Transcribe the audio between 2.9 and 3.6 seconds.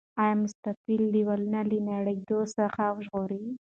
ژغوري؟